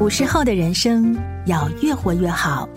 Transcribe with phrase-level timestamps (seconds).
[0.00, 2.68] 五十后的人生要越活越好，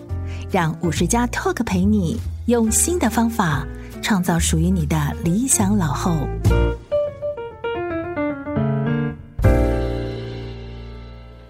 [0.50, 3.64] 让五十加 Talk 陪你用新的方法
[4.02, 6.28] 创造属于你的理想老后。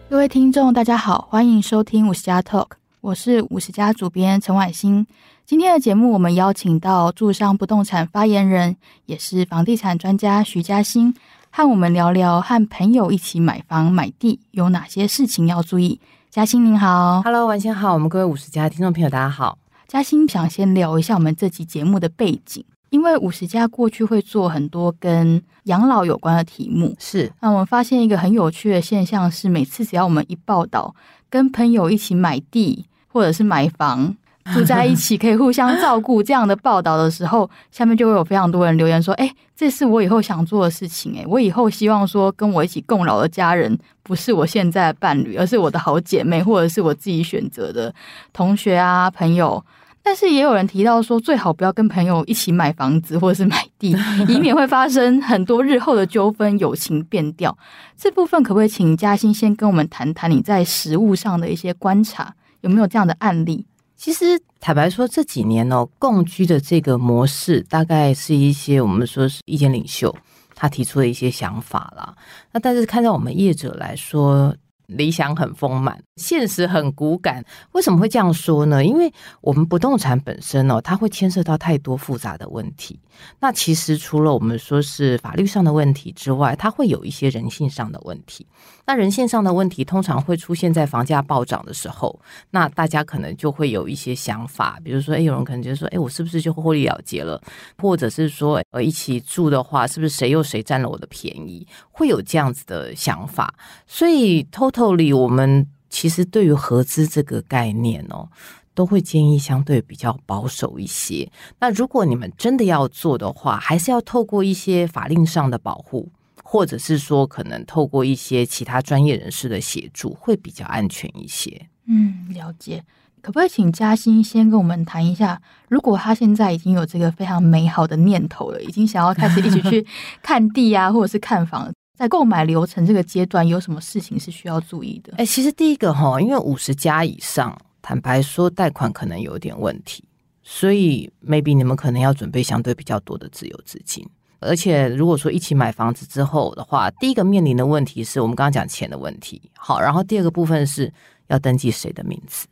[0.10, 5.08] 各位听众，大家好，欢迎收听五十加 Talk，我是五十加主编陈婉欣。
[5.46, 8.76] 今天的节目，我们邀请到住商不动产发言人，
[9.06, 11.14] 也是房地产专家徐嘉欣。
[11.54, 16.00] 和我们聊聊和朋友一起买房买地有哪些事情要注意。
[16.30, 19.58] 嘉欣您好，Hello，晚上好，我们各位五十家听众朋友大家好。
[19.86, 27.30] 嘉欣想先聊一下我们这期节目的背景，因为五十家过去会做很多跟养老有关的题目，是。
[27.42, 30.96] 那我们发现一个很有趣的现象是，每次只要我们一报道
[31.30, 34.16] 跟朋友一起买地或者是买房。
[34.54, 41.16] 住在一起可以互相照顾，这样的报道的时候，下面就会有非常多人留言说：“哎，这是我以后想做的事情。
[41.18, 47.94] 哎，我以后希望说跟我一起共老的家人不是我现在的伴侣，而是我的好姐妹，或者是我自己选择的
[48.34, 49.64] 同学啊朋友。
[50.04, 53.96] 但是也有人提到说，最好不要跟朋友一起买房子或者是买地，
[54.28, 57.56] 以免会发生很多日后的纠纷，友情变调。
[57.96, 63.68] 这部分可不可以请嘉欣先跟我们谈谈你在实务上的一些观察，有没有这样的案例？”
[64.02, 70.12] 其实坦白说，这几年呢，共居的这个模式，大概是一些我们说是意见领袖
[70.56, 72.16] 他提出的一些想法啦。
[72.52, 74.56] 那但是看到我们业者来说，
[74.88, 77.44] 理想很丰满，现实很骨感。
[77.72, 78.84] 为什么会这样说呢？
[78.84, 83.00] 因为我们不动产本身哦，它会牵涉到太多复杂的问题。
[83.40, 88.46] 那其实除了我们说是法律上的问题之外，它会有一些人性上的问题。
[88.86, 92.20] 那人性上的问题通常会出现在房价暴涨的时候。
[92.50, 97.42] 那大家可能就会有一些想法，比如说，哎，有人可能就说，哎，我是不是就获利了结了？
[97.78, 101.66] 或者是说，呃，一起住的话，是不是谁又谁占了我的便宜？
[101.92, 103.54] 会有这样子的想法。
[103.86, 104.81] 所以，total。
[104.82, 108.28] 后里，我们其实对于合资这个概念哦，
[108.74, 111.32] 都会建议相对比较保守一些。
[111.60, 116.10] 那如果你们真的要做的话，还是要透过一些法令上的保护，
[116.44, 121.68] 或者是说可能透过一些其他专业人士的协助，会比较安全一些。
[121.86, 122.84] 嗯，了解。
[123.22, 125.40] 可不可以请嘉欣先跟我们谈一下，
[125.70, 129.86] 如果他现在已经有这个非常美好的念头了，已经想要开始一起去
[130.24, 131.72] 看地啊，或者是看房？
[132.02, 135.14] 在购买流程这个阶段，有什么事情是需要注意的？
[135.18, 140.04] 哎，其实第一个哈，因为五十加以上，坦白说贷款可能有点问题，
[140.42, 144.04] 所以 maybe 你们可能要准备相对比较多的自有资金。
[144.40, 149.40] 而且如果说一起买房子之后的话，第一个面临的问题是我们刚刚讲钱的问题。
[149.56, 150.92] 好，然后第二个部分是
[151.28, 152.48] 要登记谁的名字。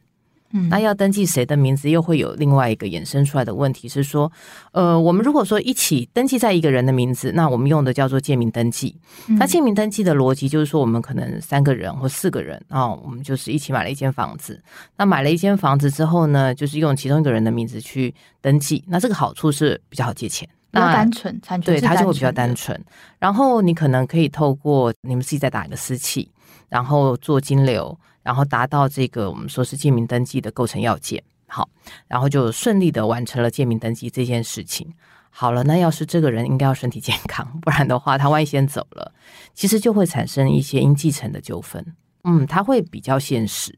[0.52, 4.32] 嗯，那要登记谁的名字，又会有另外一个衍生出来的问题是说，
[4.72, 8.96] 呃，我们如果说一起登记在一个人的名字，那我们用的叫做借名登记。
[9.28, 14.60] 嗯、那借名登记的逻辑就是说，我们可能三个人或四个人啊、哦，我们就是一起买了一间房子。
[14.98, 18.84] 那买了一间房子之后呢，就是用其中一个人的名字去登记。
[18.88, 22.80] 那这个好处是比较好借钱，比较单纯，单对，它就会比较单纯。
[23.20, 26.32] 然后你可能可以透过你们自己再打一个私契，
[26.70, 27.96] 然后做金流。
[28.24, 31.70] 然后达到这个我们说是借名登记的构成要件，好，
[32.08, 34.94] 然后就顺利的完成了借名登记这件事情。
[35.32, 39.12] 好了，那要是这个人应该要身体健康，不然的话他万一先走了，
[39.54, 41.86] 其实就会产生一些应继承的纠纷。
[42.24, 43.74] 嗯，他会比较现实。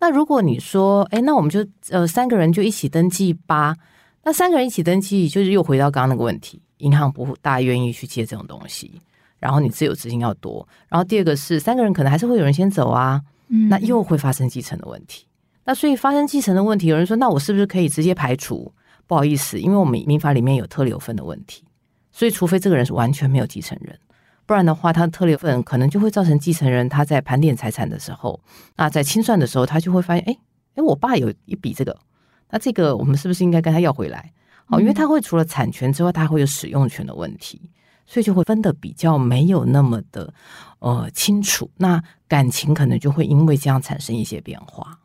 [0.00, 3.76] 那如果你说，哎，那我们就呃三个人就一起登记吧。
[4.24, 9.00] 那三个人一起登记，就是又回到刚刚那个问题，银行不大愿意去借这种东西，
[9.38, 10.66] 然后你自有资金要多。
[10.88, 13.20] 然后第二个是三个人可能还是会有人先走啊。
[13.48, 15.26] 那又会发生继承的问题。
[15.64, 18.72] 那所以发生继承的问题，有人说，那我是不是可以直接排除？
[19.06, 21.62] 不好意思，因为我们民法里面有特留份的问题，
[22.10, 23.98] 所以除非这个人是完全没有继承人，
[24.46, 28.40] 不然的话，他的特留分可能就会造成继承人他在盘点财产的时候，
[28.76, 30.36] 那在清算的时候，他就会发现，哎
[30.76, 31.94] 哎，我爸有一笔这个，
[32.50, 34.32] 那这个我们是不是应该跟他要回来？
[34.64, 37.70] 好，因为他会除了产权之外，他还会有使用权的问题。
[38.06, 40.32] 所以就会分的比较没有那么的
[40.78, 44.98] 呃清楚，那感情可能就会因为这样产生一些变化。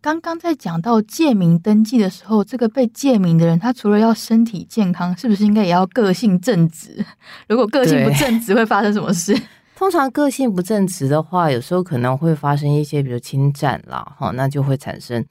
[0.00, 7.04] 刚刚在讲到借名登记的时候，这个被借名的人，他除了要身体健康，是不是应该也要个性正直？
[7.48, 9.36] 如果个性不正直，会发生什么事？
[9.74, 15.24] 通常个性不正直的话，有时候可能会发生一些，比如侵占啦，哈，那就会产生。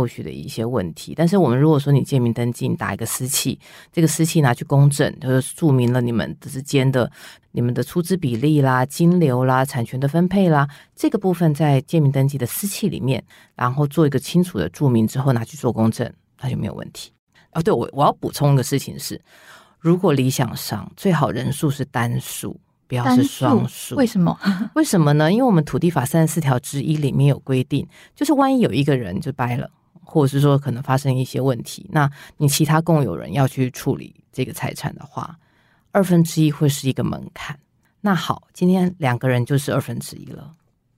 [0.00, 3.58] 后续的一些问题，但是我们如果说你借名登记，你打一个私契，
[3.92, 7.10] 这个私契拿去公证，就是注明了你们之间的、
[7.52, 10.66] 你们的出资比例啦、金流啦、产权的分配啦，
[10.96, 13.22] 这个部分在借名登记的私契里面，
[13.54, 16.10] 然后做一个清楚的注明之后拿去做公证，
[16.40, 17.12] 那就没有问题。
[17.52, 19.20] 哦，对，我我要补充一个事情是，
[19.78, 23.96] 如果理想上最好人数是单数，不要是双数。
[23.96, 24.38] 为什么？
[24.74, 25.32] 为什么呢？
[25.32, 29.70] 因为我们土地法三十四条之一里面有规定，就是万一有一个人就掰了，
[30.10, 35.38] 或者是说可能发生一些问题，那你其他共有人要去处理这个财产的话，
[35.92, 37.56] 二分之一会是一个门槛。
[38.00, 40.52] 那好，今天两个人就是二分之一了。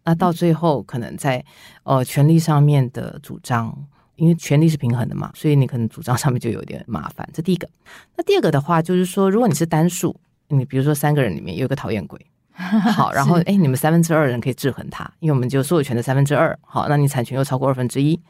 [0.05, 1.45] 那到最后，可能在
[1.83, 3.77] 呃权利上面的主张，
[4.17, 7.29] 因为权利是平衡的嘛，所以你可能主张上面就有点麻烦。
[7.35, 7.69] 这第一个。
[8.17, 10.17] 那第二个的话，就是说，如果你是单数，
[10.49, 12.19] 你比如说三个人里面有一个讨厌鬼，
[12.53, 18.21] 好， 然后哎，你们三分之二人可以制衡他，因为我们就所有权的三分之二，好，那你产权又超过二分之一，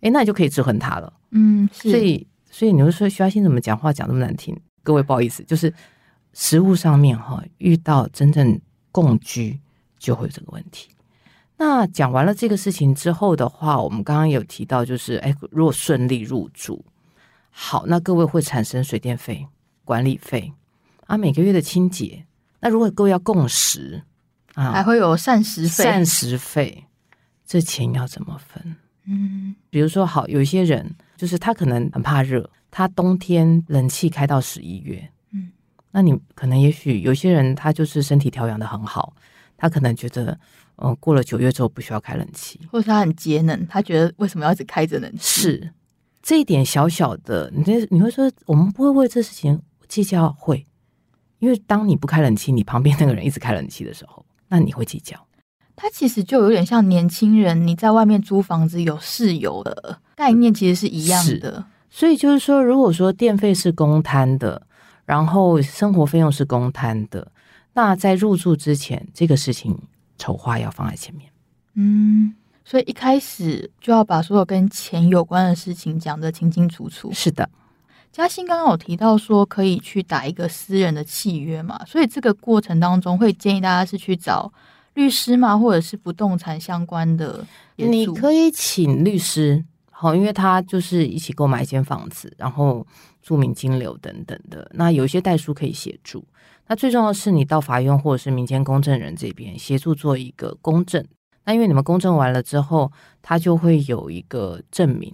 [0.00, 1.12] 哎，那你就可以制衡他了。
[1.30, 1.90] 嗯，是。
[1.90, 4.58] 所以，所以你会说徐嘉欣怎么讲话讲那么难听？
[4.82, 5.72] 各位不好意思，就是
[6.32, 8.58] 食物上面哈，遇到真正
[8.90, 9.58] 共居
[9.98, 10.88] 就会有这个问题。
[11.56, 16.82] 那讲完了这个事情之后的话，我们刚刚有提到，就是哎，如果顺利入住，
[17.50, 19.46] 好，那各位会产生水电费、
[19.84, 20.50] 管理费
[21.06, 22.24] 啊，每个月的清洁。
[22.60, 24.02] 那如果各位要共食
[24.54, 25.84] 啊，还会有膳食费。
[25.84, 26.86] 膳食费，
[27.46, 28.76] 这钱要怎么分？
[29.10, 35.50] 嗯，比如说，好，有一些人就是他可能很怕热，他冬天冷气开到十一月，嗯，
[35.90, 39.14] 那你可能也许有些人他就是身体调养的很好，
[39.56, 40.38] 他可能觉得。
[40.82, 45.42] 嗯，过了九月之后不需要开冷气，或者他很节能，他觉得为什么要一直开着冷气？
[45.42, 45.72] 是
[46.22, 50.66] 这一点小小的，你这你会说我们不会为这事情计较，会，
[51.38, 55.22] 因为当你不开冷气，你旁边那个人一直开冷气的时候，那你会计较。
[55.80, 61.64] 他其实就有点像年轻人，你在外面租房子有室友的概念，其实是一样的。
[61.88, 64.60] 所以就是说，如果说电费是公摊的，
[65.06, 67.32] 然后生活费用是公摊的，
[67.72, 69.78] 那在入住之前，这个事情。
[70.22, 71.30] 筹划要放在前面，
[71.76, 77.10] 嗯，所以一开始就要把所有跟钱有关的事情讲得清清楚楚。
[77.10, 77.48] 是的，
[78.12, 84.52] 嘉欣刚刚有提到说可以去打一个私人的契约嘛，所以这个过程当中会建议大家是去找
[84.94, 87.44] 律师嘛，或者是不动产相关的。
[87.76, 92.86] 你可以请律师，好，因为他就是一起购买一间房子，然后
[93.22, 96.24] 注明金流等等的，那有一些代书可以协助。
[96.66, 101.04] 那最重要的是，你到法院或者是民间公证人这边协助做一个公证。
[101.44, 102.92] 那因为你们公证完了之后，
[103.22, 105.12] 他就会有一个证明，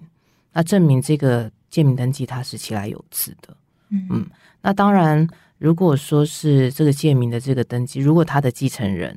[0.53, 3.57] 那证明这个借名登记它是其来有自的。
[3.91, 4.27] 嗯嗯。
[4.61, 5.27] 那当然，
[5.59, 9.17] 如果说是这个借名的这个登记，如果他的继承人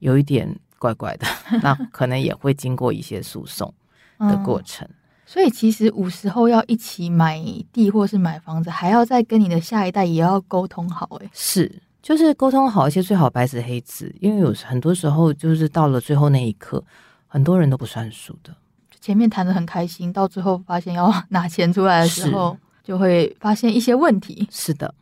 [0.00, 1.26] 有一点怪怪的，
[1.62, 3.72] 那可能也会经过一些诉讼
[4.18, 4.86] 的过程。
[4.90, 4.94] 嗯
[5.30, 7.40] 所以其实五十后要一起买
[7.72, 11.06] 地或是买房子，还要再跟你的下一代也要沟通好。
[11.20, 11.70] 哎，是，
[12.02, 16.82] 就是沟通好，一些最好白纸黑字，因为有很多时候就是到了最后那一刻，
[17.28, 18.52] 很多人都不算数的。
[19.00, 24.48] 前面谈的很开心，到最后发现要拿钱出来的时候，就会发现一些问题。
[24.50, 24.92] 是的，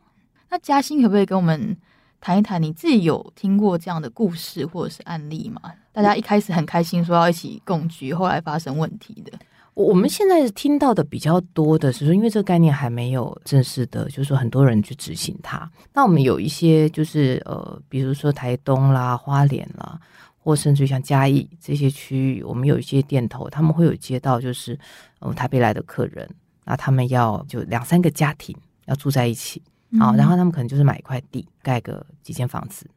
[0.51, 1.75] 那嘉欣可不可以跟我们
[2.21, 5.61] 谈一谈你自己有听过这样的故事或者是案例吗？
[5.93, 9.33] 大家一开始很开心说要一起共居，后来发生问题的。
[9.75, 15.71] 我们现在听到的比较多的是说，因为这个概念还没有正式的，就是说很多人去执行它。
[15.93, 20.01] 那我们有一些就是呃，比如说台东啦、花莲啦，
[20.37, 24.77] 或甚至像嘉义这些区域，我们有一些店头，他们会有接到就是
[25.21, 26.29] 呃台北来的客人，
[26.65, 28.57] 那他们要就两三个家庭
[28.87, 29.63] 要住在一起，
[29.99, 32.89] 好，然后他们可能就是买一块地，盖个几间房子，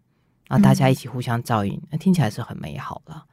[0.48, 3.26] 然后大家一起互相照应，那听起来是很美好了。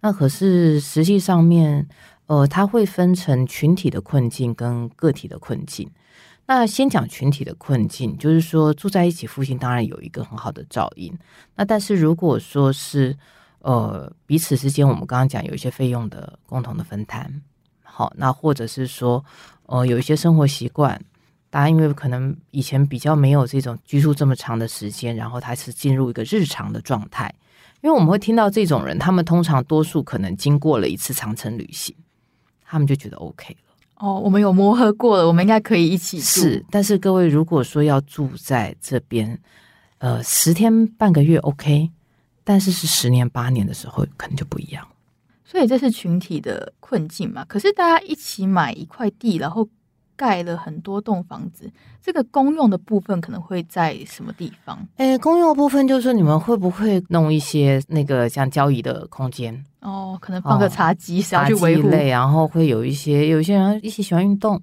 [0.00, 1.88] 那可是实际上面。
[2.30, 5.90] 呃，它会分成群体的困境跟个体的困境。
[6.46, 11.12] 那先讲群体的困境，就是说住在一起附近当然有一个很好的照应。
[11.56, 13.18] 那但是如果说是
[13.62, 17.42] 呃彼此之间，我们刚刚讲有一些费用的共同的分摊，
[17.82, 19.24] 好，那或者是说
[19.66, 21.04] 呃有一些生活习惯，
[21.50, 27.34] 大家因为可能以前比较没有这种居住这么长的时间，然后他是进入一个日常的状态。
[27.80, 31.92] 因为我们会听到这种人，他们通常多数可能经过了一次长城旅行。
[32.64, 33.58] 他们就觉得 OK 了
[33.96, 36.24] 哦，我们有磨合过了，我们应该可以一起住。
[36.24, 39.36] 是，但是各位如果说要住在这边，
[39.98, 41.90] 呃，十天半个月 OK，
[42.44, 44.86] 但是是十年八年的时候，可能就不一样。
[45.44, 47.44] 所以这是群体的困境嘛？
[47.46, 49.68] 可是大家一起买一块地，然后。
[50.20, 51.72] 盖了很多栋房子，
[52.02, 54.86] 这个公用的部分可能会在什么地方？
[54.98, 59.64] 诶，公用的部分就是说，你们会不会弄一些那个像交易的空间？
[59.80, 64.60] 哦，可能放个茶几，茶去维护，然后会有一些有一些人一起喜欢运动，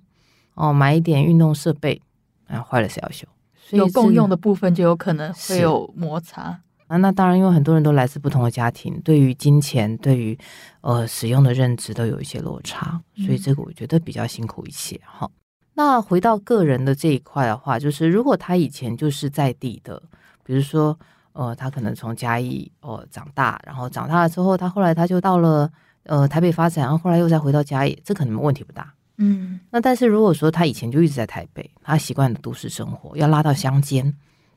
[0.53, 1.99] 哦，买一点运动设备，
[2.45, 3.27] 然后坏了谁要修？
[3.55, 6.59] 所以有共用的部分就有可能会有摩擦。
[6.85, 10.37] 啊，那当然，因为很多人都来自不同的家庭，对于金钱、对于
[10.81, 15.27] 呃使用的认知都有一些落差，所以这个我觉得比较辛苦一些哈。
[15.77, 20.01] 嗯那回到个人的这一块的话，就是如果他以前就是在地的，
[20.43, 20.97] 比如说，
[21.33, 25.71] 呃，他可能从嘉义哦、呃、长大，然后长大了之后，他后来他就到了
[26.05, 28.91] 呃台北发展，然后后来又再回到嘉义，这可能问题不大。
[29.17, 34.11] 嗯，那但是如果说他以前就一直在台北，他习惯的都市生活，要拉到乡间，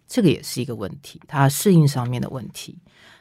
[0.08, 2.78] 这个也是一个问题，他适应上面的问题。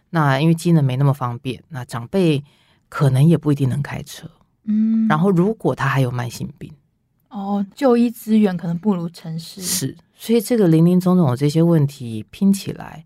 [0.09, 2.41] 那因为机能没那么方便，那长辈
[2.87, 4.25] 可能也不一定能开车。
[4.63, 6.71] 嗯，然后如果他还有慢性病，
[7.29, 9.61] 哦，就医资源可能不如城市。
[9.61, 13.05] 是，所以这个林林总总的这些问题拼起来，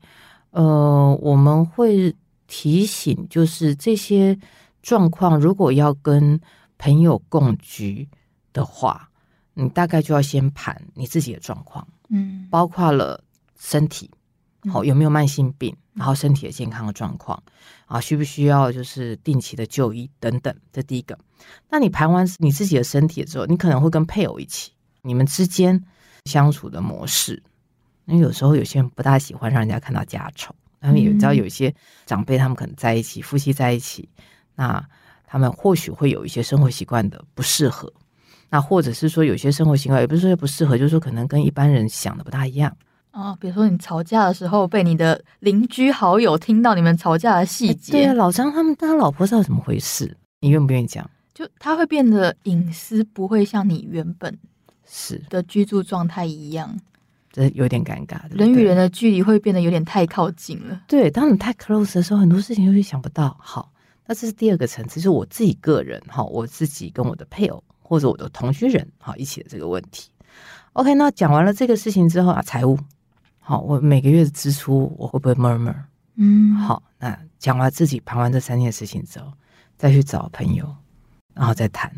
[0.52, 2.16] 呃，我们会
[2.48, 4.38] 提醒，就是这些
[4.82, 6.40] 状况，如果要跟
[6.78, 8.08] 朋友共居
[8.54, 9.10] 的话，
[9.54, 13.22] 你大概就要先盘你自己的状况，嗯，包括了
[13.60, 14.10] 身体，
[14.72, 17.42] 好、嗯、有没有慢性病，然后身体的健康的状况，
[17.86, 21.18] 啊，需不需要就是定期的就医等等，这第一个。
[21.70, 24.72] 那你盘完你自己的身体之后，你可能会跟配偶一起，
[25.02, 25.84] 你们之间
[26.26, 27.42] 相处的模式，
[28.06, 31.74] 因为有时候有些人不大喜欢让人家看到家丑，他们也知道有些
[32.06, 34.10] 长辈他们可能在一起，夫妻在一起，
[34.56, 34.84] 那
[35.26, 37.92] 他们或许会有一些生活习惯的不适合。
[38.50, 42.78] 那或者是说有些生活习惯也不是说不适合，就是说可能跟一般人想的不大一样啊、
[43.14, 43.36] 哦。
[43.40, 51.10] 比如说你吵架的时候被你的邻居好友听到你们吵架的细节，对啊，老张他们他老婆知道怎么回事，你愿不愿意讲？
[51.34, 54.38] 就他会变得隐私不会像你原本
[54.86, 56.78] 是的居住状态一样，
[57.32, 58.20] 这有点尴尬。
[58.30, 60.82] 人与人的距离会变得有点太靠近了。
[60.88, 63.36] 对，当你太 close 的时候，很多事情就会想不到。
[63.40, 63.72] 好。
[64.06, 70.10] 那这是第二个层次，就是我自己个人哈，我自己跟我的配偶或者我的同居人哈一起的这个问题。
[70.74, 72.78] OK，那讲完了这个事情之后啊，财务
[73.46, 75.76] 好，我每个月的支出我会不会 murmur？
[76.16, 79.28] 嗯，好，那讲完自己盘完这三件事情之后，
[79.78, 80.74] 再去找朋友，
[81.34, 81.92] 然后再谈。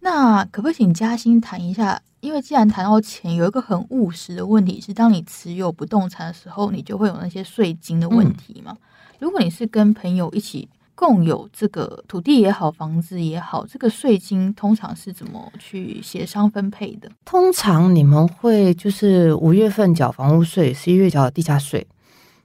[0.00, 1.98] 那可不可以请嘉欣谈一下？
[2.20, 8.72] 因为既然谈到钱，有一个很务实的问题是，当你持有不动产的时候，你就会有那些税金的问题嘛？
[8.72, 8.78] 嗯、
[9.20, 10.68] 如果你是跟朋友一起。
[10.94, 17.10] 共有这个土地也好，房子也好，这个税金通常是怎么去协商分配的？
[17.24, 21.86] 通常你们会就是五月份缴房屋税，十一月缴地价税，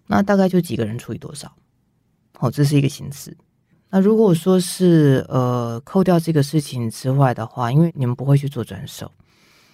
[0.07, 1.51] 那大概就几个人除以多少？
[2.39, 3.37] 哦，这是一个形式。
[3.91, 9.11] 那如果说是呃扣掉这个事情之外的话，因为你们不会去做转手，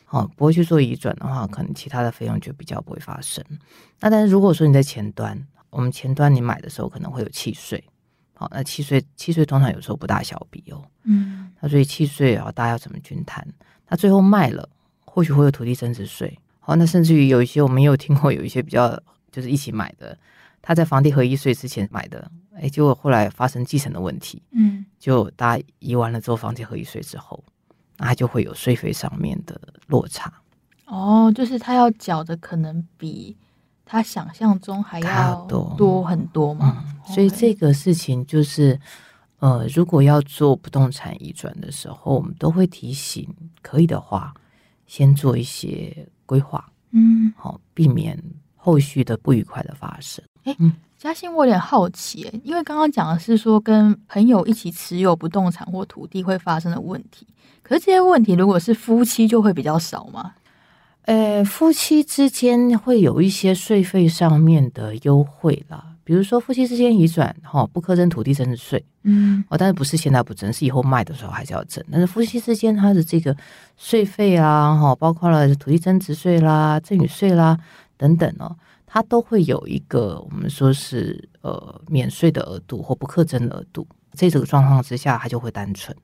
[0.10, 3.44] 哦，不会去做移转的话，可能其他的费用就比较不会发生。
[4.00, 5.38] 那但是如果说你在前端，
[5.70, 7.84] 我们前端你买的时候可能会有契税。
[8.38, 13.48] 好，那契税契税通常有时候不大小笔哦，嗯，那所以契税啊，大家要怎么均摊？
[13.88, 14.68] 那最后卖了，
[15.06, 16.38] 或许会有土地增值税。
[16.60, 19.02] 好，那甚至于有一些我们也有听过，有一些比较
[19.32, 20.18] 就是一起买的，
[20.62, 27.42] 他在房地合一税之前买的，哎，结果后来发生继承的问题，嗯，就大家移完了之后，房地合一税之后，
[27.98, 30.34] 那他就会有税费上面的落差。
[30.88, 33.38] 哦，就是他要缴的可能比。
[33.88, 35.46] 他想象中还要
[35.78, 38.80] 多很多嘛，嗯，所以这个事情就是，
[39.40, 43.28] 呃，如果要做不动产移转的时候，我们都会提醒，
[43.62, 44.34] 可以的话，
[44.88, 48.22] 先做一些规划，嗯，好，避免
[48.56, 50.24] 后续的不愉快的发生。
[50.44, 50.56] 哎，
[50.98, 57.28] 嘉欣，我有点好奇，因为刚刚讲的是说跟朋友一起持有不动产或土地会发生的问题，
[57.62, 60.34] 可是这些问题如果是夫妻就会比较少吗？
[61.04, 71.84] 呃，夫妻之间会有一些税费上面的优惠啦，比如说夫妻之间移转，哈，不课征土地增值税，嗯，哦，但是不是现在不征，是以后卖的时候还是要征。
[71.92, 73.36] 但是夫妻之间他的这个
[73.76, 77.60] 税费啊，哈，包括了土地增值税啦、赠与税啦
[77.98, 85.96] 等等哦，它都会有一个我们说是呃免税的额度或不课征的额度，在这个状况之下，它就会单纯。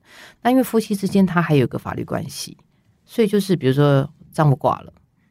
[0.42, 2.58] 那因为夫妻之间他还有一个法律关系，
[3.06, 4.08] 所以就是比如说。
[4.32, 4.90] 丈夫挂了，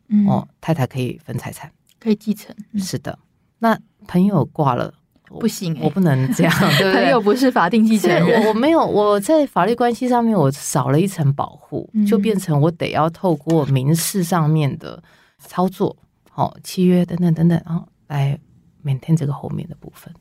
[0.10, 2.56] 嗯，哦，太太可以分财产，可以继承。
[2.72, 3.18] 嗯、是的，
[3.62, 4.94] 那朋友挂了
[5.40, 6.94] 不行、欸，我不能这样， 对对？
[6.94, 15.02] 朋友不是法定继承人，我我没有，我在法律关系上面我少了一层保护，嗯、就变成我得要透过民事上面的
[15.38, 15.96] 操作，
[16.36, 18.38] 哦，契约等等等等，然后来
[18.84, 20.14] maintain 这个后面的部分。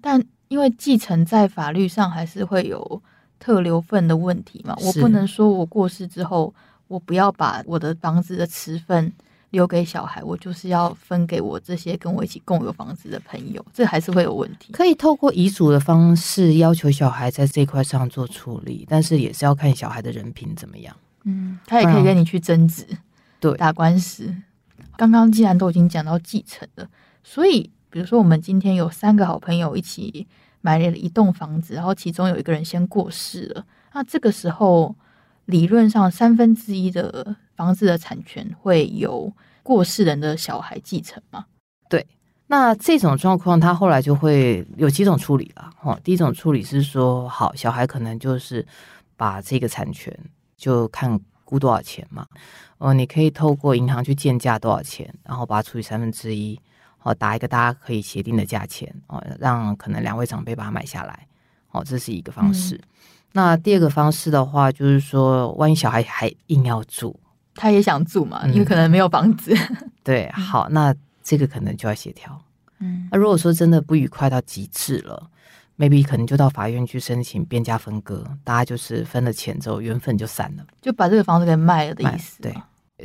[0.00, 3.02] 但因为继承在法律上还是会有
[3.38, 6.54] 特留份的问题嘛，我不能说我过世之后。
[6.90, 9.12] 我不要把我的房子的持分
[9.50, 14.72] 留给小孩，我就是要分给我这些跟我一起共有房子的朋友，这还是会有问题。
[14.72, 20.96] 可以透过遗嘱的方式要求小孩在这块上做处理，但是也是要看小孩的人品怎么样。
[21.24, 22.86] 嗯，他也可以跟你去争执，
[23.40, 24.34] 对，打官司。
[24.96, 26.88] 刚刚既然都已经讲到继承了，
[27.24, 30.26] 所以比如说我们今天有三个好朋友一起
[30.60, 33.64] 买了一栋房子，然后其中有一个人先过世了，
[33.94, 34.94] 那这个时候。
[35.46, 39.30] 理论上，三分之一的房子的产权会由
[39.62, 41.44] 过世人的小孩继承吗？
[41.90, 42.06] 对，
[42.46, 45.70] 那这种状况，他后来就会有几种处理了。
[45.82, 48.66] 哦，第一种处理是说，好，小孩可能就是
[49.14, 50.18] 把这个产权
[50.56, 52.26] 就看估多少钱嘛。
[52.78, 56.58] 哦，你可以透过银行去建价多少钱，然后把它除以三分之一，
[57.02, 61.26] 哦，打一个大家可以协定的价钱，哦，让可能两位长辈把它买下来。
[61.72, 62.76] 哦，这是一个方式。
[62.76, 62.88] 嗯、
[63.32, 67.20] 那第二个方式的话，就是说，万一小孩还硬要住，
[67.60, 69.52] 他也想住嘛，因为可能没有房子。
[69.82, 70.94] 嗯、对，好，那。
[71.22, 72.36] 这个可能就要协调，
[72.80, 75.30] 嗯，那如果说真的不愉快到极致了
[75.78, 82.40] ，maybe 可能就到法院去申请变价分割，大家就是分了钱之后缘分就散了，就把这个房子给卖了的意思。
[82.42, 82.52] 对，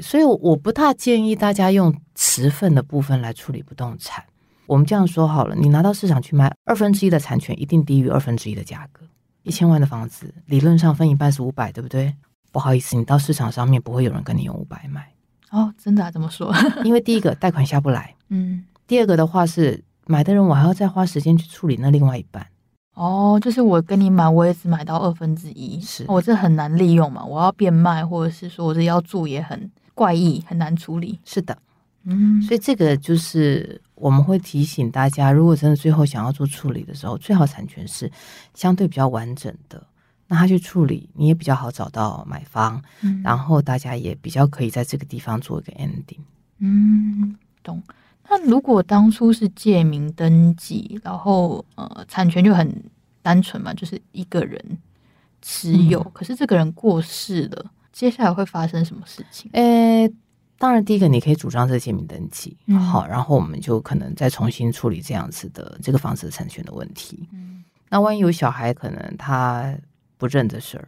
[0.02, 4.24] 所以我不大建议大家用持份的部分来处理不动产。
[4.66, 9.06] 我们这样说好了，你拿到市场去卖二分之一的产权，一定低于二分之一的价格。
[9.44, 12.16] 一千万的房子，理论上分一半是五百，对不对？
[12.56, 15.06] 不好意思，你到市场上面不会有人跟你用五百买。
[15.50, 16.10] 哦，真的啊？
[16.10, 16.56] 怎么说？
[16.86, 22.48] 因为第一个贷款下不来，嗯，第二个的话是买的人我还要再花时间去处理那另外一半。
[22.94, 27.26] 哦，就是我跟你买，我也只买到二分之一，是我这很难利用嘛？
[27.26, 31.20] 我要变卖，或者是说我这要住也很怪异，很难处理。
[31.26, 31.58] 是的，
[32.06, 38.10] 嗯，所以这个就是我们会提醒大家，如果真的最后想要做处理的时候，最好产权是
[38.54, 39.86] 相对比较完整的。
[40.28, 46.18] 那他去处理，你也比较好找到买方，嗯，然后大家也比较可以在这个地方做一个 ending。
[46.58, 47.82] 嗯，懂。
[48.28, 52.84] 那如果当初是借名登记，然后呃，产权就很
[53.22, 54.78] 单纯嘛，就是一个人
[55.44, 59.52] 持有，嗯，可是这个人过世了，接下来会发生什么事情？
[59.54, 60.10] 呃，
[60.58, 67.30] 当然，第一个你可以主张这借名登记，嗯，好，然后我们就可能再重新处理这样子的这个房子的产权的问题。
[67.32, 69.72] 嗯，那万一有小孩，可能他。
[70.26, 70.88] 不认的事儿，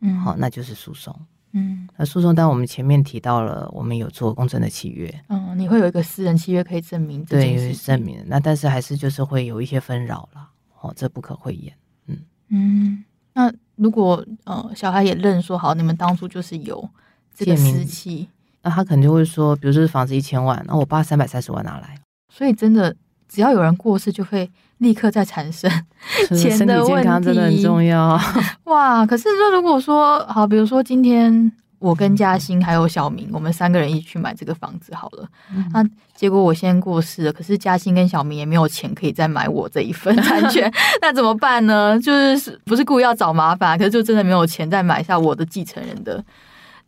[0.00, 1.18] 嗯，好，那就是诉讼，
[1.52, 10.50] 嗯，那诉讼，但我们前面提到了，我们有做公证的契约，嗯，你会有一个私人契约可以证明，对，证明，那但是还是就是会有一些纷扰了，
[10.82, 11.72] 哦，这不可讳言，
[12.08, 12.18] 嗯。
[12.50, 16.86] 嗯，那如果呃小孩也认说好，你们当初就是有
[17.32, 18.28] 这个私契，
[18.60, 21.98] 那他肯定会说，比如说房子一千万，那我爸三百三十万拿来，
[22.30, 22.94] 所以真的
[23.26, 24.50] 只要有人过世就会。
[24.78, 25.70] 立刻再产生
[26.36, 28.18] 钱的问题，身体健康真的很重要。
[28.64, 29.04] 哇！
[29.04, 35.28] 可是说如果说好，比如说今天我跟嘉欣还有小明，我们三个人一起去买这个房子好了。
[35.54, 41.98] 嗯、那结果我先过世了，可是嘉欣跟小明也没有钱可以再买我这一份 产权，那怎么办呢？
[42.00, 46.24] 就是不是故意要找麻烦，可是就真的没有钱再买下我的继承人的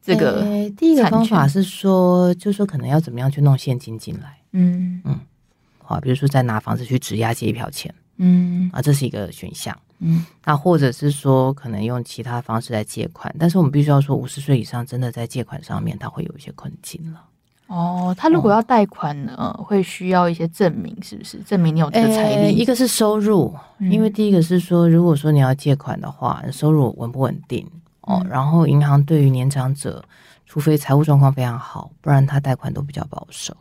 [0.02, 0.70] 这个、欸。
[0.76, 4.38] 第一个方法是说，就是说可能要怎么样去弄现金进来。
[4.52, 5.20] 嗯嗯。
[5.90, 17.24] 啊，比如说再拿房子去质押借一票钱，嗯，啊，这是一个选项，嗯，那或者是说可能用其他方式来借款，但是我们必须要说，五十岁以上真的在借款上面他会有一些困境了。
[17.66, 21.38] 哦，他如果要贷款呢，哦、会需要一些证明，是不是？
[21.38, 22.52] 证明你有这个财力？
[22.52, 27.64] 一个是收入，嗯、因为第一个是说，如果说你要借款的话，收入稳不稳定？
[28.02, 30.04] 哦，嗯、然后银行对于年长者，
[30.46, 33.56] 除非财务状况非常好，不然他贷款都比较保守。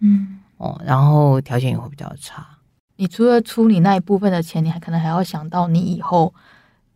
[0.00, 0.40] 嗯。
[0.56, 2.46] 哦，然后条件也会比较差。
[2.96, 6.32] 你除了出你那一部分的钱，你还可能还要想到，你以后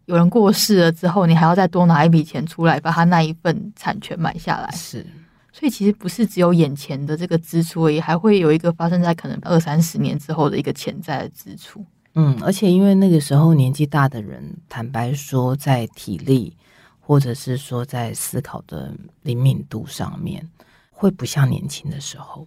[0.05, 4.71] 有人过世了之后，你还要再多拿一笔钱出来，把他那一份产权买下来。
[4.71, 5.05] 是，
[5.53, 11.85] 所以其实不是只有眼前的这个支出而已，还会有一个发生在可能二三十年之后的一个潜在的支出。
[12.15, 16.57] 嗯，而且因为那个时候年纪大的人，坦白说，在体力
[17.01, 20.49] 或者是说在思考的灵敏度上面，
[20.91, 22.47] 会不像年轻的时候。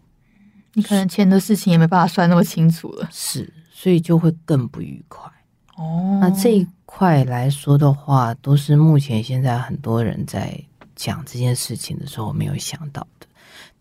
[0.73, 5.29] 你可能钱的事情也没办法算那么清楚了，是，所以就会更不愉快。
[5.75, 10.57] 哦，那这一块来说的话，都是目前现在很多人在
[10.95, 13.27] 讲这件事情的时候没有想到的。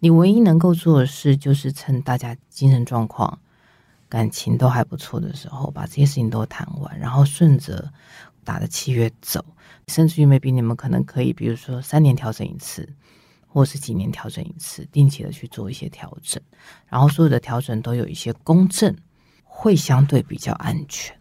[0.01, 3.39] 你唯一能够做的事，就是趁大家精神状况、
[4.09, 7.93] 感情都还不错的时候，把这些事情都谈完，然后顺着
[8.43, 9.45] 打的契约走，
[9.87, 12.89] 甚至于 maybe 你们可能可以，比如说三年调整一次。
[13.53, 16.41] 或是几年调整一次，定期的去做一些调整，
[16.89, 18.97] 然后所有的调整都有一些公正，
[19.43, 21.15] 会相对比较安全。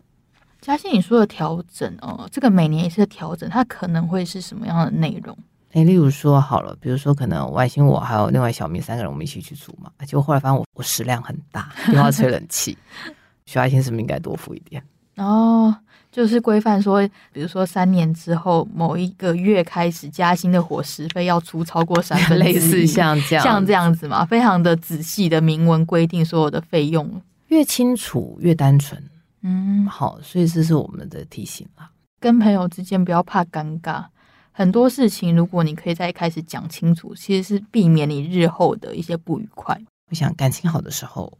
[0.61, 5.35] 嘉欣，你说的调整哦，这个每年一次的调整，它可能会是什么样的内容？
[5.71, 12.77] 诶，例如说好了，比如说可能外星我还有另外小明三个人，我们一起去住嘛，结果后来发现我我食量很大，又要吹冷气，
[13.47, 14.83] 徐嘉欣是不是应该多付一点？
[15.17, 15.75] 哦。
[16.11, 29.01] 就是规范说，比如说三年之后某一个月开始，加薪的伙食费要出超过三 分类似像这样像这样子嘛，非常的仔细的明文规定所有的费用，越清楚越单纯。
[29.41, 31.89] 嗯，好，所以这是我们的提醒啦。
[32.19, 34.03] 跟朋友之间不要怕尴尬，
[34.51, 39.79] 很多事情如果你可以在一开始讲清楚，其实是避免你日后的一些不愉快。
[40.09, 41.31] 我想感情好的时候。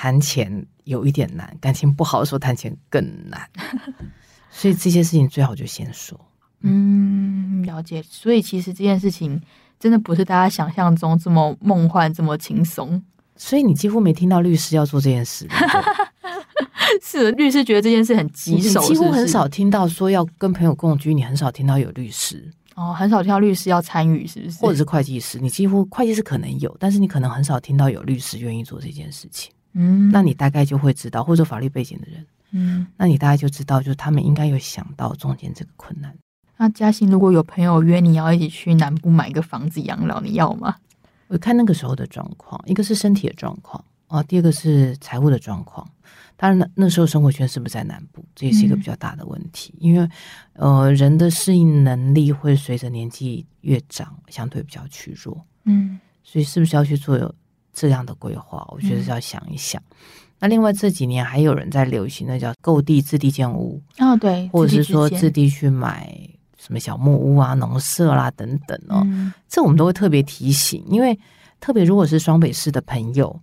[0.00, 3.50] 谈钱有一点难，感情不好的时候谈钱更难，
[4.48, 6.16] 所以这些事情最好就先说。
[6.60, 8.00] 嗯，了解。
[8.08, 9.42] 所以其实这件事情
[9.76, 13.02] 真的不是大家想象中这么梦幻、这么轻松。
[13.34, 15.48] 所以你几乎没听到律师要做这件事。
[17.02, 22.48] 是，律师觉得这件事很棘手，几乎很少听到说要跟朋友共居，你很少听到有律师。
[22.76, 24.60] 哦，很少听到律师要参与，是不是？
[24.60, 29.50] 或者是会计师，你几乎会计师可能有，但是你可能很少听到有律师愿意做这件事情。
[29.80, 36.12] 嗯，那你大概就会知道，或者法律背景的人，嗯，那你大概就知道，就是他们应该有想到中间这个困难。
[36.56, 40.74] 那嘉兴，如果有朋友约你要一起去南部买一个房子养老，你要吗？
[41.28, 45.88] 我看那个时候的状况，一个是身体的状况啊，第二个是财务的状况。
[46.36, 49.72] 当然，那那时候生活圈是不是在南部，这也是一个比较大的问题。
[49.74, 50.08] 嗯、因为，
[50.54, 55.44] 呃，人的适应能力会随着年纪越长，相对比较虚弱。
[55.64, 57.16] 嗯，所以是不是要去做
[57.78, 58.66] 这样的规划？
[58.72, 59.80] 我觉得是要想一想。
[59.90, 59.96] 嗯、
[60.40, 66.12] 那另外这几年还有人在流行的叫购地自地建屋啊、哦，对，或者是说自地去买
[66.56, 69.02] 什么小木屋啊、农舍啦等等哦。
[69.04, 71.18] 嗯、这我们都会特别提醒，因为
[71.60, 73.40] 特别如果是双北市的朋友。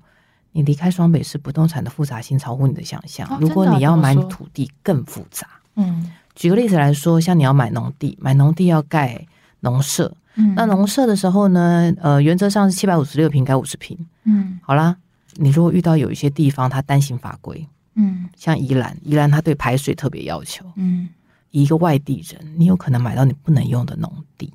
[0.58, 3.28] 你离开双北市不动产的复杂性超乎你的想象。
[3.28, 5.46] 哦、如果你要买土地更复杂，
[5.76, 9.28] 嗯，举个例子来说，像你要买农地，买农地要盖
[9.60, 14.96] 农舍，嗯，那农舍的时候呢，呃，原则上是七百五十六平改五十平，嗯，好啦，
[15.36, 21.10] 你如果遇到有一些地方它单行法规，嗯，像宜兰，宜兰它对排水特别要求，嗯，
[21.52, 24.54] 一个外地人，你有可能买到你不能用的农地，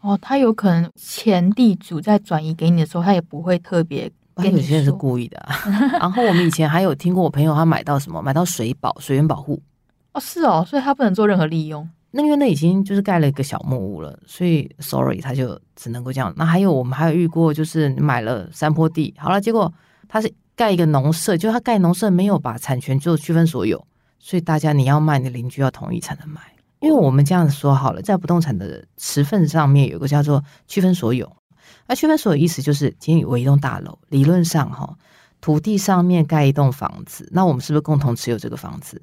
[0.00, 4.10] 哦，他有可能前地主在转移给你的时候，他也不会特别。
[4.36, 5.56] 有些人是故意的，啊，
[6.00, 9.62] 然后我们以前还有听过我朋友他买到什么，买到水保水源保护
[10.12, 11.88] 哦，是哦，所以他不能做任何利用。
[12.16, 16.32] 那因为那已经就是盖了一个小木屋了，所以 sorry 他就只能够这样。
[16.36, 19.72] 那还有我们还有遇过，就是买了山坡地，好了，结果
[20.06, 23.84] 他是盖一个农舍，就他盖农舍没有把产权就区分所有，
[24.20, 26.40] 所以大家你要卖，你邻居要同意才能卖。
[26.78, 31.28] 因为我们这样子说好了，在不动产的持份上面有个叫做区分所有。
[31.88, 34.96] 那区分所有意思就是，今天我一栋大楼，理论上哈，
[35.40, 39.02] 土地上面盖一栋房子，那我们是不是共同持有这个房子？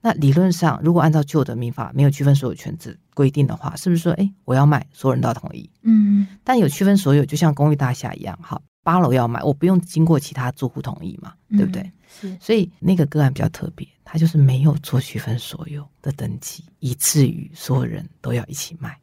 [0.00, 5.68] 那理论上，如果按照旧的民法没有区分所有权制规定的话，是不是说，哎，我要卖，所有人都要同意？
[5.82, 6.26] 嗯。
[6.44, 11.82] 但有区分所有，就像公寓大厦一样，好，八楼要卖，我不用经过其他住户同意嘛，对不对？
[11.82, 12.38] 嗯、是。
[12.40, 18.96] 所以那个个案比较特别，他就是没有做区分所有的登记，以至于所有人都要一起卖。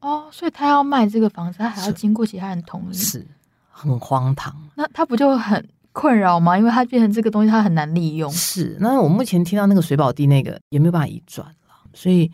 [0.00, 3.26] 哦，所以他要卖这个房子，他还要经过其他人同意，是，是
[3.70, 4.54] 很荒唐。
[4.74, 6.58] 那他不就很困扰吗？
[6.58, 8.28] 因为它变成这个东西，它很难利用。
[8.30, 11.54] 是，那我目前听到那个水宝地那个也没有办法移转了。
[11.94, 12.30] 所以，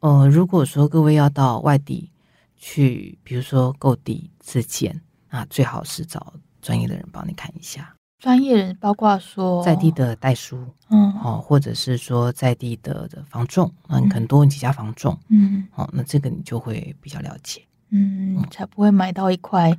[0.00, 2.10] 呃，如果说各位要到外地
[2.56, 7.94] 去，比如说购地自建，那最好是找专业的人帮你看一下。
[8.18, 19.70] 专业人包括说在地的代书，嗯，哦，或者是说在地的的房仲，那，你可能多问几家房仲，嗯，哦，那这个你就会比较了解，嗯，才不会买到一块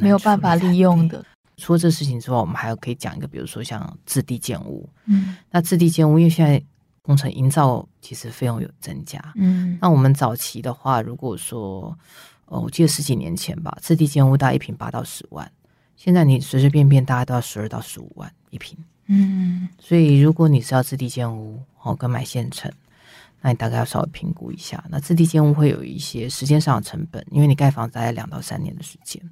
[0.00, 1.24] 没有办法利用的。
[1.60, 6.60] 除了这事情之外，我们还有可以讲一个，比如说像自地建屋，嗯，那自地建屋，因为现在
[7.02, 11.96] 工程营造其实费用有增加，嗯，那我们早期的话，如果说，
[12.46, 15.50] 哦，我记得十几年前吧，自地建屋大概一平八到十万。
[15.96, 22.72] 现在你随随便便大概都要十二到十五万一平，嗯，所以如果你是要自地建屋哦，跟买现成，
[23.42, 24.82] 那你大概要稍微评估一下。
[24.88, 29.22] 那自地建屋会有一些时间上的成本，因为你盖房子大概两到三年的时间，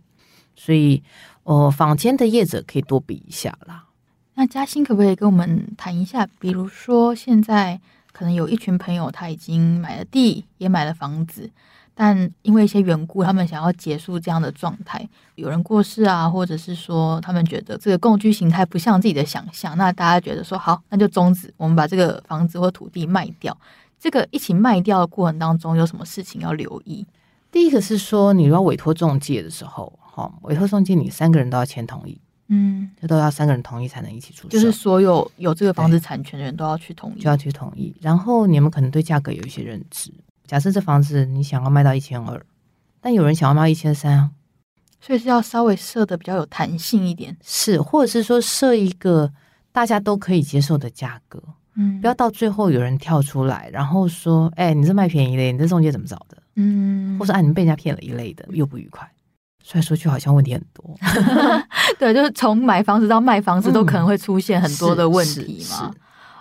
[0.56, 1.02] 所以
[1.48, 3.86] 哦，坊间的业者可以多比一下啦。
[4.34, 6.28] 那嘉兴可不可以跟我们谈一下？
[6.38, 7.80] 比如说现在
[8.12, 11.50] 可能有一群朋友他已经买了地，也买了房子。
[11.94, 15.08] 但因为一些缘故，他们想要结束这样的状态。
[15.36, 23.56] 有人过世啊，或者是说他们觉得这个共居形态不像自己的想象，那大家觉得说好，那就终止，我们把这个房子或土地卖掉。
[23.98, 27.06] 这个一起卖掉的过程当中，有什么事情要留意？
[27.50, 37.94] 第一个是说，你要委托中介的时候，哈，委托中介你三个人都要签同意，嗯，这都要三个人同意才能一起出售，就是所有有这个房子产权的人都要去同意，就要去同意。
[38.00, 40.12] 然后你们可能对价格有一些认知。
[40.46, 42.40] 假设这房子你想要卖到一千二，
[43.00, 44.30] 但有人想要卖一千三，
[45.00, 49.32] 所以是要稍微设的比较有弹性一点，是，或者是说设一个
[49.72, 51.42] 大家都可以接受的价格，
[51.76, 56.36] 嗯，不要到最后有人跳出来，然后说，哎，你这卖便宜的，你这中介怎么找的？
[56.60, 59.08] 嗯，或是哎，你们被人家骗了一类的，又不愉快，
[59.62, 60.98] 所以说去好像问题很多
[62.00, 65.94] 对，就是从买房子到卖房子都可能会出现很多的问题嘛。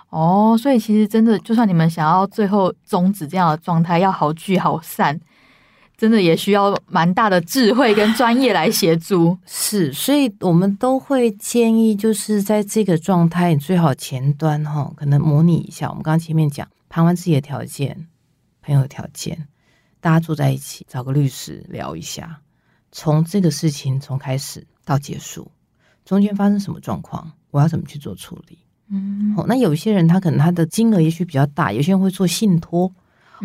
[0.10, 5.20] 哦，所以其实真的，就算你们想要最后终止这样的状态，要好聚好散，
[5.98, 9.38] 真的也需要蛮大的智慧跟专业来协助。
[9.46, 15.90] 是，所以我们都会建议，就是在这个状态，你最好前端哈，可能模拟一下。
[15.90, 18.08] 我们刚刚前面讲，盘完自己的条件、
[18.62, 19.48] 朋友的条件，
[20.00, 22.40] 大家坐在一起，找个律师聊一下，
[22.92, 25.52] 从这个事情从开始到结束，
[26.06, 28.60] 中间发生什么状况，我要怎么去做处理？
[28.90, 32.92] 嗯，好，那有些人他可能他的金额也许比较大，有些人会做信托。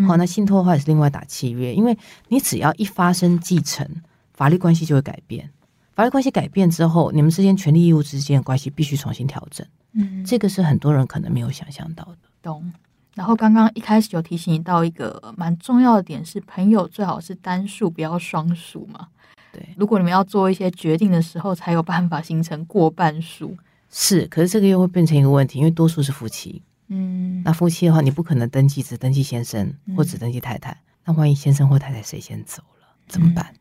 [0.06, 3.86] 好，那信托的话也是另外打契约，因为你只要一发生继承，
[4.32, 5.50] 法律关系就会改变。
[5.94, 9.66] 法律关系改变之后，你们之间权利义务之间的关系必须重新调整。
[9.92, 12.18] 嗯，这个是很多人可能没有想象到的。
[12.40, 12.72] 懂。
[13.14, 19.08] 然后刚刚一开始有提醒你到一个蛮重要的点是，朋友最好是单数，不要双数嘛。
[19.52, 23.54] 对，如果你们要做一些决定的时候，才有办法形成过半数。
[23.90, 26.62] 是，可是这个又会变成一个问题，因为多数是夫妻。
[26.88, 30.70] 嗯，那夫妻的话，你不可能登记只登记先生或只登记太太。
[30.70, 33.46] 嗯、那万一先生或太太谁先走了怎么办？
[33.52, 33.58] 嗯、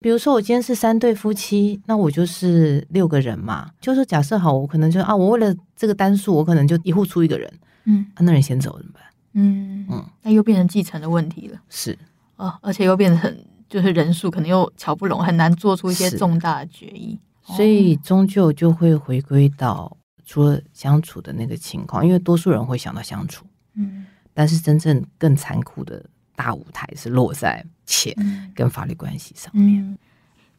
[0.00, 3.70] 比如说我今天是三对夫妻，那我就是六个人嘛。
[3.78, 7.52] 就是假设好，我可能就啊，我为了这个单数，我可能就一户出一个人。
[7.86, 9.02] 嗯，啊，那人先走怎么办？
[9.32, 9.86] 嗯。
[9.90, 11.60] 嗯，那又变成继承的问题了。
[11.68, 11.98] 是。
[12.36, 19.96] 啊，而且又变成就是人数可能又瞧不拢，很难做出一些重大的决议，所以终究就会回归到。
[20.28, 28.12] 除了相处的那个情况，因为多数人会想到相处，嗯，但是真正更残酷的大舞台是落在钱
[28.52, 29.80] 跟法律关系上面。
[29.80, 29.96] 嗯，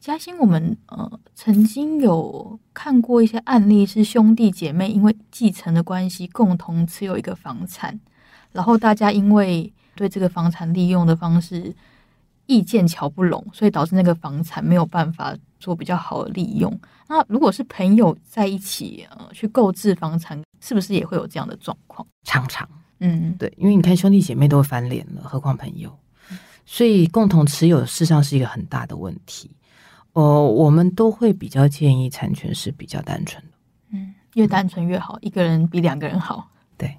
[0.00, 7.98] 嘉兴，我们呃曾经有看过一些案例，是兄弟姐妹因为继承的关系共同持有一个房产，
[8.52, 11.74] 然后大家因为对这个房产利用的方式
[12.46, 16.78] 意见瞧不拢，所以导致那个房产没有办法做比较好的利用。
[17.08, 22.06] 那如果是朋友在一起呃去购置房产，是不是也会有这样的状况？
[22.22, 22.66] 常常，
[23.00, 25.92] 嗯，对，因为你看兄弟姐妹都会翻脸了，何况朋友？
[26.64, 29.50] 所以共同持有事实上是一个很大的问题。
[30.18, 33.50] 呃，我们都会比较建议产权是比较单纯的，
[33.92, 36.48] 嗯，越单纯越好，一个人比两个人好。
[36.76, 36.98] 对，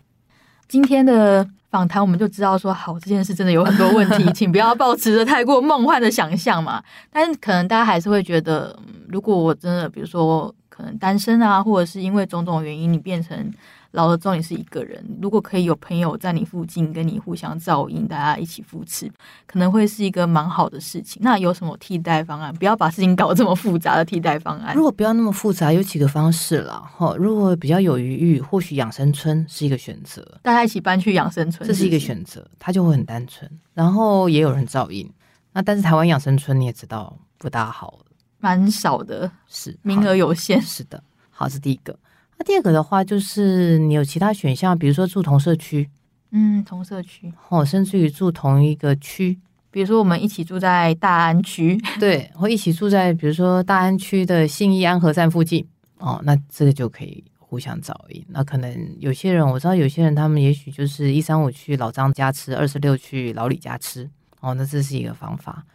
[0.69, 6.82] 今天的访谈我们就知道说，好，这件事真的有很多问题， 请不要抱持着太过梦幻的想象嘛。
[7.12, 8.79] 但是可能大家还是会觉得。
[9.10, 13.51] 如果我真的，比如说可能单身啊，或者是因为种种原因，你变成
[13.91, 19.12] 老了之后你是一个人，如果可以有朋友在你附近跟你互相照应，大家一起扶持，
[19.47, 21.19] 可能会是一个蛮好的事情。
[21.23, 22.54] 那有什么替代方案？
[22.56, 24.75] 不要把事情搞这么复杂的替代方案。
[24.75, 27.15] 如果不要那么复杂，有几个方式了哈。
[27.17, 35.10] 如果比较有余裕，或许养生村是一个选择，大家一起搬去养生村，这是一个选择，它就会很单纯，然后也有人照应。
[35.52, 37.99] 那但是台湾养生村你也知道不大好。
[38.41, 40.62] 蛮少的，是名额有限。
[40.62, 41.97] 是的，好，是第一个。
[42.39, 45.89] 那第二个的话，就是你有其他选项，比如说住同社区，
[46.32, 49.38] 嗯，同社区，哦，甚至于住同一个区，
[49.69, 58.25] 比如说我们一起住在大安区，对，或一起住在比如说大安区的信义安和站附近，哦，那这个就可以互相照应。
[58.30, 65.65] 那可能有些人，我知道有些人他们也许就是一三五去老张家吃，二十六去老李家吃，哦，那这是一个方法。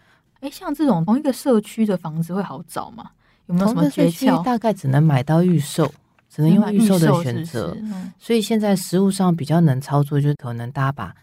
[0.40, 3.10] 哎，像这种同一个社区的房子会好找吗？
[3.46, 4.42] 有没有什么诀窍？
[4.42, 5.92] 大概只能买到预售，
[6.34, 7.72] 只能用预售的选择。
[7.74, 11.14] 是是嗯、所以现在实物上比较能操作，就是可能大家把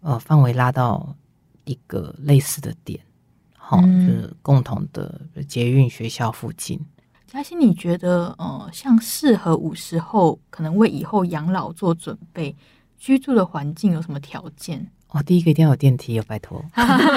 [0.00, 1.14] 呃范围拉到
[1.66, 2.98] 一个类似的点，
[3.56, 6.80] 好、嗯，就是共同的捷运学校附近。
[7.28, 12.56] 嘉欣，你觉得呃，像适合五十后可能为以后养老做准备，
[12.98, 14.84] 居住的环境有什么条件？
[15.10, 16.64] 哦，第一个一定要有电梯，有拜托。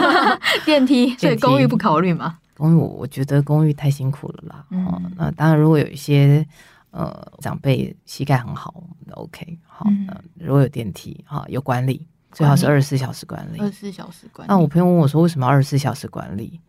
[0.66, 2.38] 电梯，所以公寓不考虑吗？
[2.58, 4.66] 公寓我我觉得公寓太辛苦了啦。
[4.72, 6.46] 嗯、哦，那当然，如果有一些
[6.92, 9.58] 呃长辈膝盖很好，OK。
[9.66, 13.60] 好，嗯、如果有电梯，哈、哦，有管理，最好是二十四小时管理。
[13.60, 14.50] 二十四小时管理。
[14.50, 16.60] 那我朋友问我说，为什么二十四小时管理？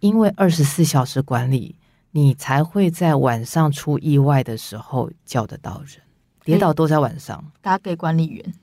[0.00, 1.76] 因为二十四小时管理，
[2.12, 6.00] 你才会在晚上出意外的时候叫得到人，
[6.44, 8.54] 跌倒都在晚上，打给管理员。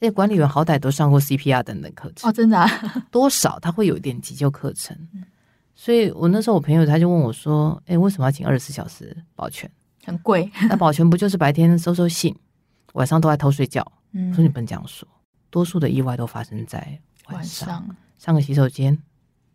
[0.00, 2.66] 那管理员好歹都上过 CPR 等等课程哦，真的啊？
[3.12, 4.96] 多少他会有一点急救课程，
[5.74, 9.70] 所以我那时候我朋友他就问我说：“哎，为什么要请二十四小时保全？
[10.10, 10.50] 很贵。
[10.68, 12.34] 那保全不就是白天收收信，
[12.94, 13.84] 晚上都在偷睡觉？
[14.12, 15.06] 嗯，说你不能这样说。
[15.50, 18.96] 多数的意外都发生在晚上，晚上，上个洗手间，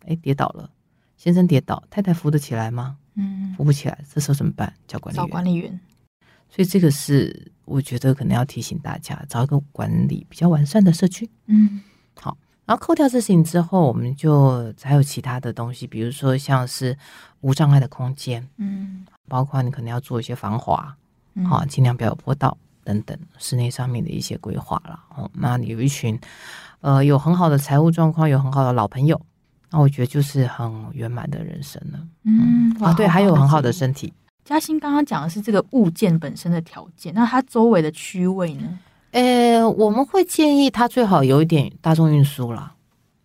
[0.07, 0.69] 哎，跌倒了，
[1.17, 2.97] 先生跌倒，太太扶得起来吗？
[3.15, 4.73] 嗯，扶不起来，这时候怎么办？
[4.87, 5.25] 叫管理员。
[5.25, 5.79] 找管理员。
[6.49, 7.51] 所以这个是。
[7.65, 11.27] 我觉得可能要提醒大家，找一个管理比较完善的社区。
[11.47, 11.81] 嗯，
[12.13, 12.37] 好。
[12.63, 16.95] 然后扣掉这事情之后，我们就还有其他的东西，比如说像是
[17.41, 20.95] 无障碍的空间，嗯，包括你可能要做一些防滑，
[21.33, 24.99] 嗯、好，尽量不要有坡道等等，室内上面的一些规划了。
[25.15, 26.19] 哦，那你有一群
[26.81, 29.19] 呃有很好的财务状况，有很好的老朋友，
[29.71, 31.99] 那我觉得就是很圆满的人生了。
[32.23, 34.13] 嗯，啊，对，还有很好的身体。
[34.43, 38.79] 嘉欣刚刚讲的是这个物件本身的条件，那它周围的区位呢？
[39.11, 42.75] 呃，我们会建议他最好有一点大众运输啦，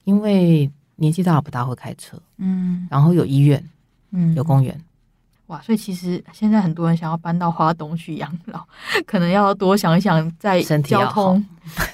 [0.04, 2.16] 因为年纪大了不大会开车。
[2.38, 3.62] 嗯，然后有医院，
[4.12, 4.80] 嗯，有公园。
[5.50, 8.64] 哇，所以其实现在很多人想要搬到花东去养老，
[9.04, 11.44] 可能要多想一想， 在交通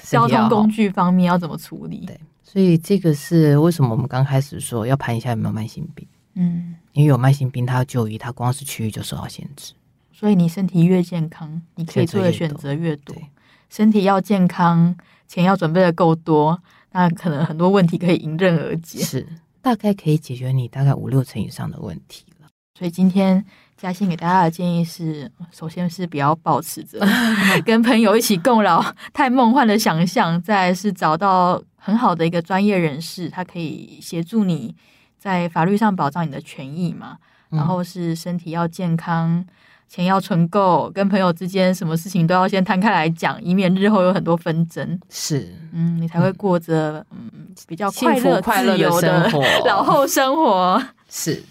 [0.03, 2.05] 交通工具方面要怎么处理。
[2.05, 6.07] 对，所以这个是为什么我们刚开始说要盘一下有没有慢性病。
[6.35, 6.75] 嗯。
[6.93, 9.73] 因为有慢性病，他要就医，他光是区域就受到限制。
[10.11, 13.15] 所以你身体越健康，你可以做的选择越多。
[13.69, 14.95] 身体要健康，
[15.27, 16.59] 钱要准备的够多，
[16.91, 18.99] 那可能很多问题可以迎刃而解。
[18.99, 19.27] 是，
[19.61, 22.36] 大概可以解决你大概五六成以上的问题了。
[22.77, 23.43] 所以今天
[23.75, 26.99] 嘉欣给大家的建议是：首先是不要保持着
[27.65, 34.75] 跟朋友一起共老太梦幻的想象，再是找到很好的一个专业人士，他可以协助你。
[35.17, 37.17] 在法律上保障你的权益嘛，
[37.49, 39.43] 然后是身体要健康，
[39.89, 44.97] 钱要存够，跟朋友之间什么事情都要先摊开来讲，以免日后有很多纷争。
[45.09, 50.81] 是，嗯，你才会过着嗯比较快乐快乐的生活，老后生活。
[51.09, 51.43] 是，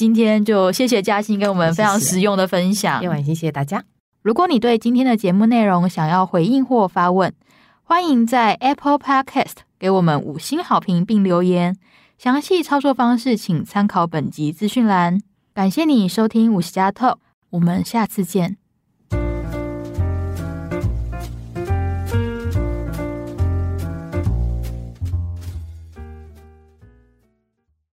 [0.00, 3.02] 今天就谢谢嘉欣给我们非常实用的分享。
[3.02, 3.84] 叶婉欣，谢谢大家。
[4.22, 7.30] 如果你对今天的节目内容想要回应或发问，
[7.82, 11.76] 欢迎在 Apple Podcast 给我们五星好评并留言。
[12.16, 15.20] 详细操作方式，请参考本集资讯栏。
[15.52, 17.16] 感谢你收听五十加 Talk，
[17.50, 18.59] 我们下次见。